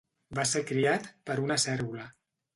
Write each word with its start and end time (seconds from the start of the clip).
Va 0.39 0.45
ser 0.51 0.61
criat 0.71 1.11
per 1.29 1.37
una 1.45 1.59
cérvola. 1.67 2.09